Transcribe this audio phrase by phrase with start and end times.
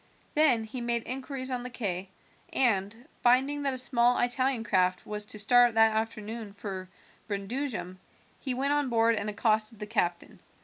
[0.33, 2.09] Then he made inquiries on the quay,
[2.51, 6.89] and, finding that a small Italian craft was to start that afternoon for
[7.27, 7.99] Brundusium,
[8.39, 10.39] he went on board and accosted the captain.